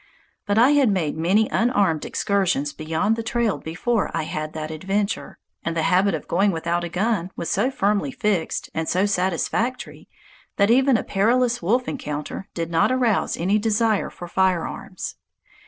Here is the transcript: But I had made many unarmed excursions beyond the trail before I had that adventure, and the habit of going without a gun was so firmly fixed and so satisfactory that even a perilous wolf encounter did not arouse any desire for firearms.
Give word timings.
But 0.47 0.57
I 0.57 0.71
had 0.71 0.89
made 0.89 1.15
many 1.15 1.47
unarmed 1.51 2.05
excursions 2.05 2.73
beyond 2.73 3.15
the 3.15 3.21
trail 3.21 3.59
before 3.59 4.09
I 4.17 4.23
had 4.23 4.53
that 4.53 4.71
adventure, 4.71 5.37
and 5.63 5.77
the 5.77 5.83
habit 5.83 6.15
of 6.15 6.27
going 6.27 6.49
without 6.49 6.83
a 6.83 6.89
gun 6.89 7.29
was 7.35 7.51
so 7.51 7.69
firmly 7.69 8.11
fixed 8.11 8.71
and 8.73 8.89
so 8.89 9.05
satisfactory 9.05 10.09
that 10.57 10.71
even 10.71 10.97
a 10.97 11.03
perilous 11.03 11.61
wolf 11.61 11.87
encounter 11.87 12.47
did 12.55 12.71
not 12.71 12.91
arouse 12.91 13.37
any 13.37 13.59
desire 13.59 14.09
for 14.09 14.27
firearms. 14.27 15.17